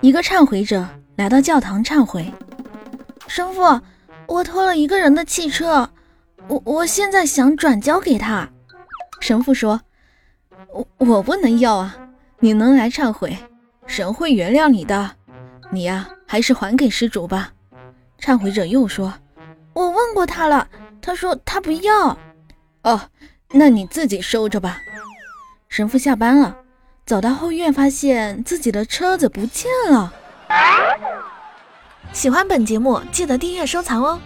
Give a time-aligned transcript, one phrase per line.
[0.00, 0.86] 一个忏悔者
[1.16, 2.32] 来到教堂忏悔
[3.26, 3.80] ：“神父，
[4.26, 5.90] 我偷了一个人的汽车，
[6.46, 8.48] 我我现在想转交给他。”
[9.20, 9.80] 神父说
[10.72, 11.96] ：“我我不能要啊，
[12.38, 13.36] 你能来忏悔，
[13.86, 15.10] 神会原谅你的。
[15.70, 17.52] 你呀，还是还给施主吧。”
[18.20, 19.12] 忏悔者又说
[19.74, 20.68] ：“我问过他了，
[21.00, 22.16] 他说他不要。”
[22.84, 23.00] 哦，
[23.50, 24.78] 那你自己收着吧。
[25.68, 26.56] 神父下班了。
[27.08, 30.12] 走到后院，发现自己的车子不见了。
[32.12, 34.20] 喜欢本节目，记得订阅收藏哦。